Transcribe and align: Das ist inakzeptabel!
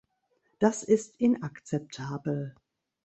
Das 0.57 0.81
ist 0.81 1.13
inakzeptabel! 1.19 2.55